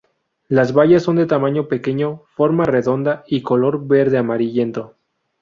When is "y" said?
3.27-3.43